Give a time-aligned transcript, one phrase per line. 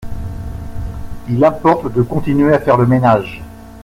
[1.29, 3.43] Il importe de continuer à faire le ménage.